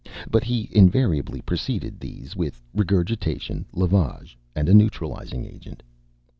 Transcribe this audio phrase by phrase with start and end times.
[0.31, 5.83] But he invariably preceded these with regurgitation, lavage, and neutralizing agent.